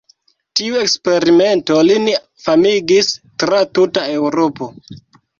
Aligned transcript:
Tiu 0.59 0.77
eksperimento 0.83 1.75
lin 1.89 2.07
famigis 2.45 3.11
tra 3.43 3.59
tuta 3.81 4.07
Eŭropo. 4.15 4.71